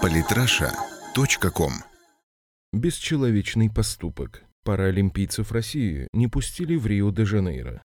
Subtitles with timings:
[0.00, 1.72] Политраша.ком
[2.72, 4.44] Бесчеловечный поступок.
[4.64, 7.82] Паралимпийцев России не пустили в Рио-де-Жанейро.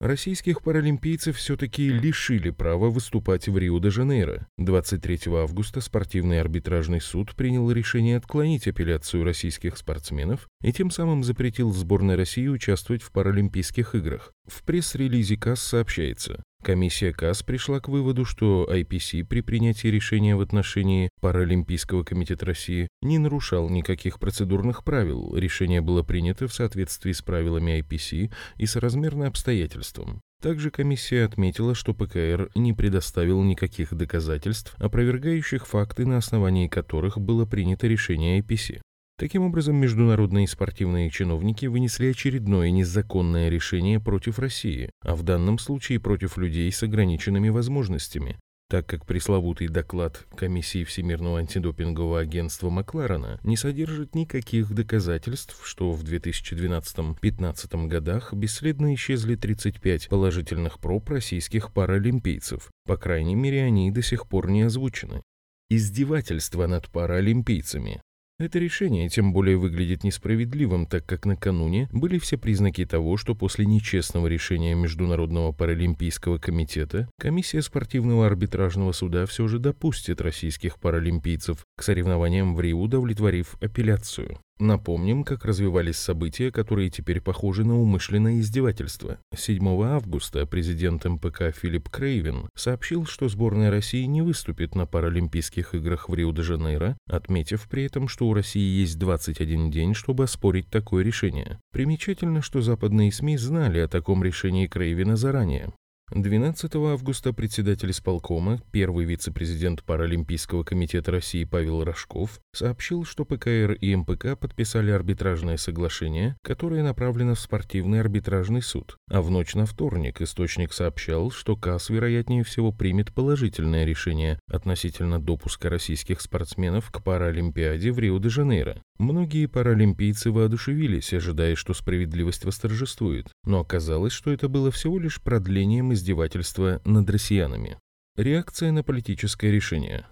[0.00, 4.46] Российских паралимпийцев все-таки лишили права выступать в Рио-де-Жанейро.
[4.58, 11.72] 23 августа спортивный арбитражный суд принял решение отклонить апелляцию российских спортсменов и тем самым запретил
[11.72, 14.32] сборной России участвовать в Паралимпийских играх.
[14.46, 20.40] В пресс-релизе КАС сообщается, Комиссия КАС пришла к выводу, что IPC при принятии решения в
[20.40, 25.34] отношении Паралимпийского комитета России не нарушал никаких процедурных правил.
[25.34, 30.20] Решение было принято в соответствии с правилами IPC и соразмерно обстоятельствам.
[30.40, 37.44] Также комиссия отметила, что ПКР не предоставил никаких доказательств, опровергающих факты, на основании которых было
[37.44, 38.80] принято решение IPC.
[39.22, 46.00] Таким образом, международные спортивные чиновники вынесли очередное незаконное решение против России, а в данном случае
[46.00, 53.56] против людей с ограниченными возможностями, так как пресловутый доклад Комиссии Всемирного антидопингового агентства Макларена не
[53.56, 62.72] содержит никаких доказательств, что в 2012-15 годах бесследно исчезли 35 положительных проб российских паралимпийцев.
[62.86, 65.22] По крайней мере, они до сих пор не озвучены.
[65.70, 68.02] Издевательство над паралимпийцами.
[68.42, 73.64] Это решение тем более выглядит несправедливым, так как накануне были все признаки того, что после
[73.66, 81.84] нечестного решения Международного паралимпийского комитета комиссия спортивного арбитражного суда все же допустит российских паралимпийцев к
[81.84, 84.40] соревнованиям в Рио, удовлетворив апелляцию.
[84.62, 89.18] Напомним, как развивались события, которые теперь похожи на умышленное издевательство.
[89.36, 96.08] 7 августа президент МПК Филипп Крейвен сообщил, что сборная России не выступит на Паралимпийских играх
[96.08, 101.58] в Рио-де-Жанейро, отметив при этом, что у России есть 21 день, чтобы оспорить такое решение.
[101.72, 105.72] Примечательно, что западные СМИ знали о таком решении Крейвена заранее.
[106.14, 113.96] 12 августа председатель исполкома, первый вице-президент Паралимпийского комитета России Павел Рожков, сообщил, что ПКР и
[113.96, 118.98] МПК подписали арбитражное соглашение, которое направлено в спортивный арбитражный суд.
[119.10, 125.18] А в ночь на вторник источник сообщал, что КАС, вероятнее всего, примет положительное решение относительно
[125.18, 128.82] допуска российских спортсменов к Паралимпиаде в Рио-де-Жанейро.
[128.98, 135.92] Многие паралимпийцы воодушевились, ожидая, что справедливость восторжествует, но оказалось, что это было всего лишь продлением
[136.02, 137.78] издевательства над россиянами.
[138.16, 140.06] Реакция на политическое решение.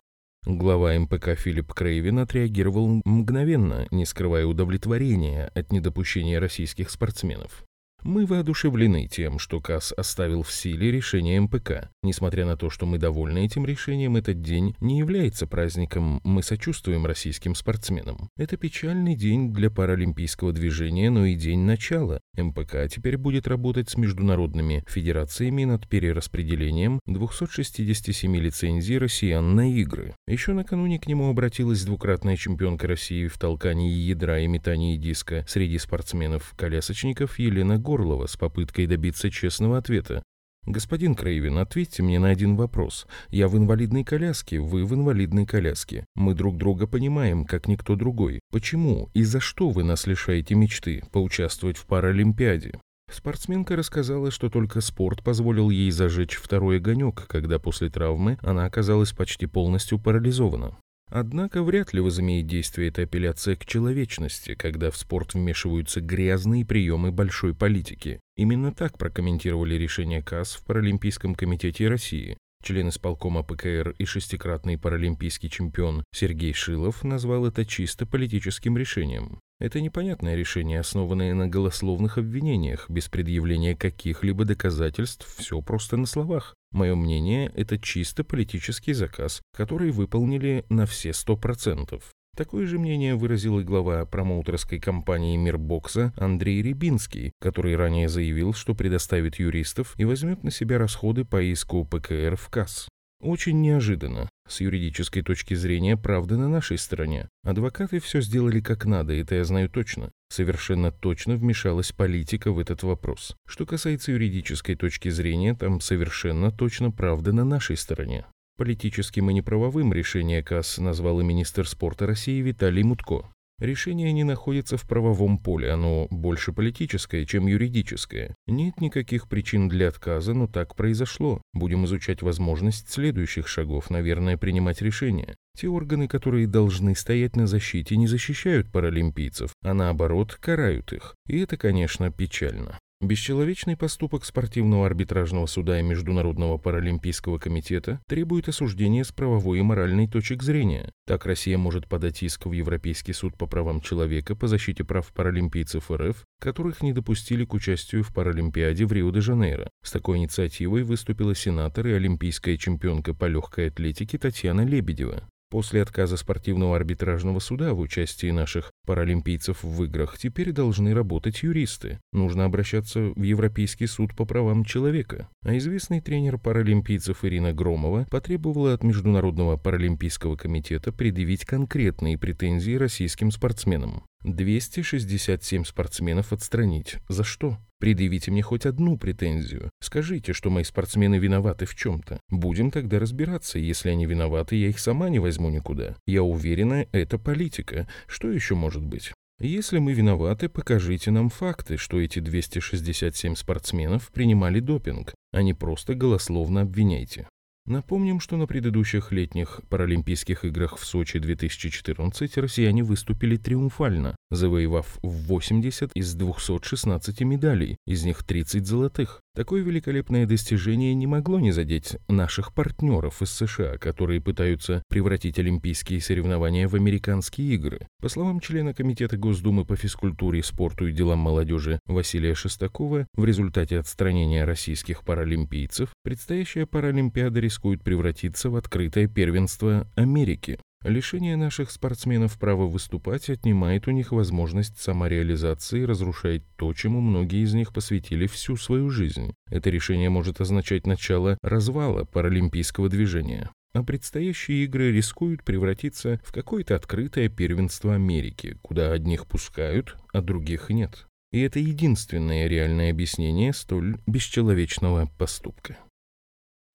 [0.46, 7.64] Глава МПК Филипп Крейвин отреагировал мгновенно, не скрывая удовлетворения от недопущения российских спортсменов.
[8.02, 11.90] Мы воодушевлены тем, что КАС оставил в силе решение МПК.
[12.02, 17.04] Несмотря на то, что мы довольны этим решением, этот день не является праздником, мы сочувствуем
[17.04, 18.30] российским спортсменам.
[18.36, 22.20] Это печальный день для паралимпийского движения, но и день начала.
[22.36, 30.14] МПК теперь будет работать с международными федерациями над перераспределением 267 лицензий россиян на игры.
[30.26, 35.78] Еще накануне к нему обратилась двукратная чемпионка России в толкании ядра и метании диска среди
[35.78, 40.22] спортсменов-колясочников Елена Горлова с попыткой добиться честного ответа.
[40.64, 43.08] «Господин Краевин, ответьте мне на один вопрос.
[43.30, 46.06] Я в инвалидной коляске, вы в инвалидной коляске.
[46.14, 48.38] Мы друг друга понимаем, как никто другой.
[48.52, 52.74] Почему и за что вы нас лишаете мечты поучаствовать в Паралимпиаде?»
[53.10, 59.10] Спортсменка рассказала, что только спорт позволил ей зажечь второй огонек, когда после травмы она оказалась
[59.10, 60.78] почти полностью парализована.
[61.10, 67.10] Однако вряд ли возымеет действие эта апелляция к человечности, когда в спорт вмешиваются грязные приемы
[67.10, 68.20] большой политики.
[68.36, 72.36] Именно так прокомментировали решение КАС в Паралимпийском комитете России.
[72.62, 79.40] Член исполкома ПКР и шестикратный паралимпийский чемпион Сергей Шилов назвал это чисто политическим решением.
[79.60, 86.54] Это непонятное решение, основанное на голословных обвинениях, без предъявления каких-либо доказательств, все просто на словах.
[86.72, 92.10] Мое мнение, это чисто политический заказ, который выполнили на все сто процентов.
[92.34, 98.54] Такое же мнение выразил и глава промоутерской компании «Мир бокса» Андрей Рябинский, который ранее заявил,
[98.54, 102.88] что предоставит юристов и возьмет на себя расходы по иску ПКР в КАС.
[103.20, 104.30] Очень неожиданно.
[104.50, 107.28] С юридической точки зрения правда на нашей стороне.
[107.44, 110.10] Адвокаты все сделали как надо, это я знаю точно.
[110.28, 113.36] Совершенно точно вмешалась политика в этот вопрос.
[113.46, 118.26] Что касается юридической точки зрения, там совершенно точно правда на нашей стороне.
[118.56, 123.30] Политическим и неправовым решение КАС назвал и министр спорта России Виталий Мутко.
[123.60, 128.34] Решение не находится в правовом поле, оно больше политическое, чем юридическое.
[128.46, 131.42] Нет никаких причин для отказа, но так произошло.
[131.52, 135.36] Будем изучать возможность следующих шагов, наверное, принимать решения.
[135.58, 141.14] Те органы, которые должны стоять на защите, не защищают паралимпийцев, а наоборот карают их.
[141.28, 142.78] И это, конечно, печально.
[143.02, 150.06] Бесчеловечный поступок спортивного арбитражного суда и Международного паралимпийского комитета требует осуждения с правовой и моральной
[150.06, 150.92] точек зрения.
[151.06, 155.90] Так Россия может подать иск в Европейский суд по правам человека по защите прав паралимпийцев
[155.90, 159.70] РФ, которых не допустили к участию в Паралимпиаде в Рио-де-Жанейро.
[159.82, 165.22] С такой инициативой выступила сенатор и олимпийская чемпионка по легкой атлетике Татьяна Лебедева.
[165.50, 171.98] После отказа спортивного арбитражного суда в участии наших паралимпийцев в играх теперь должны работать юристы.
[172.12, 175.28] Нужно обращаться в Европейский суд по правам человека.
[175.44, 183.32] А известный тренер паралимпийцев Ирина Громова потребовала от Международного паралимпийского комитета предъявить конкретные претензии российским
[183.32, 184.04] спортсменам.
[184.22, 186.96] 267 спортсменов отстранить.
[187.08, 187.58] За что?
[187.78, 189.70] Предъявите мне хоть одну претензию.
[189.80, 192.20] Скажите, что мои спортсмены виноваты в чем-то.
[192.28, 193.58] Будем тогда разбираться.
[193.58, 195.96] Если они виноваты, я их сама не возьму никуда.
[196.06, 197.88] Я уверена, это политика.
[198.06, 199.12] Что еще может быть?
[199.40, 205.94] Если мы виноваты, покажите нам факты, что эти 267 спортсменов принимали допинг, а не просто
[205.94, 207.26] голословно обвиняйте.
[207.70, 215.92] Напомним, что на предыдущих летних Паралимпийских играх в Сочи 2014 россияне выступили триумфально, завоевав 80
[215.94, 219.20] из 216 медалей, из них 30 золотых.
[219.36, 226.00] Такое великолепное достижение не могло не задеть наших партнеров из США, которые пытаются превратить олимпийские
[226.00, 227.86] соревнования в американские игры.
[228.02, 233.78] По словам члена Комитета Госдумы по физкультуре, спорту и делам молодежи Василия Шестакова, в результате
[233.78, 240.58] отстранения российских паралимпийцев предстоящая Паралимпиада рискует превратиться в открытое первенство Америки.
[240.82, 247.42] Лишение наших спортсменов права выступать отнимает у них возможность самореализации и разрушает то, чему многие
[247.42, 249.34] из них посвятили всю свою жизнь.
[249.50, 253.50] Это решение может означать начало развала паралимпийского движения.
[253.74, 260.70] А предстоящие игры рискуют превратиться в какое-то открытое первенство Америки, куда одних пускают, а других
[260.70, 261.06] нет.
[261.30, 265.76] И это единственное реальное объяснение столь бесчеловечного поступка.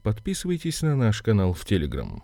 [0.04, 2.24] Подписывайтесь на наш канал в Телеграм.